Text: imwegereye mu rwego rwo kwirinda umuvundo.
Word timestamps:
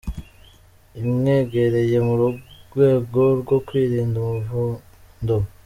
imwegereye 1.01 1.97
mu 2.07 2.13
rwego 2.71 3.19
rwo 3.41 3.57
kwirinda 3.67 4.17
umuvundo. 4.23 5.35